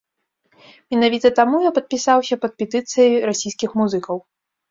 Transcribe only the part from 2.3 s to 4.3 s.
пад петыцыяй расійскіх музыкаў.